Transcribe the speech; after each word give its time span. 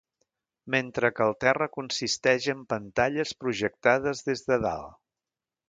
Mentre 0.75 1.11
que 1.19 1.27
el 1.31 1.35
terra 1.45 1.67
consisteix 1.75 2.49
en 2.55 2.65
pantalles 2.75 3.35
projectades 3.45 4.25
des 4.31 4.45
de 4.51 4.61
dalt. 4.69 5.01